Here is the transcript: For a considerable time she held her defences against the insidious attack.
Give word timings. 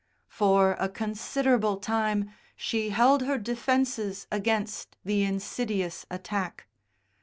For 0.29 0.75
a 0.79 0.89
considerable 0.89 1.77
time 1.77 2.31
she 2.55 2.89
held 2.89 3.21
her 3.21 3.37
defences 3.37 4.25
against 4.31 4.97
the 5.05 5.21
insidious 5.21 6.07
attack. 6.09 6.65